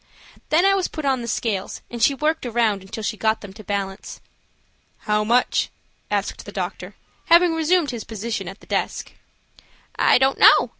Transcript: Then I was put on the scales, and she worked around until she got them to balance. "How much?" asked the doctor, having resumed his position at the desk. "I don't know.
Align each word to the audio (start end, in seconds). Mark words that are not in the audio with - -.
Then 0.49 0.65
I 0.65 0.73
was 0.73 0.87
put 0.87 1.05
on 1.05 1.21
the 1.21 1.27
scales, 1.27 1.81
and 1.91 2.01
she 2.01 2.15
worked 2.15 2.43
around 2.43 2.81
until 2.81 3.03
she 3.03 3.17
got 3.17 3.41
them 3.41 3.53
to 3.53 3.63
balance. 3.63 4.19
"How 5.01 5.23
much?" 5.23 5.69
asked 6.09 6.43
the 6.43 6.51
doctor, 6.51 6.95
having 7.25 7.53
resumed 7.53 7.91
his 7.91 8.03
position 8.03 8.47
at 8.47 8.61
the 8.61 8.65
desk. 8.65 9.11
"I 9.97 10.17
don't 10.17 10.39
know. 10.39 10.69